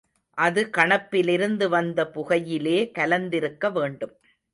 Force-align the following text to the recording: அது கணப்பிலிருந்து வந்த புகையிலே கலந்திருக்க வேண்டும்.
அது 0.37 0.61
கணப்பிலிருந்து 0.77 1.65
வந்த 1.69 2.05
புகையிலே 2.07 2.77
கலந்திருக்க 2.99 3.71
வேண்டும். 3.71 4.15